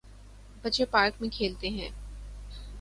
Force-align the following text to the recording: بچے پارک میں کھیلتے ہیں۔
بچے 0.63 0.85
پارک 0.85 1.13
میں 1.21 1.29
کھیلتے 1.29 1.69
ہیں۔ 1.69 1.89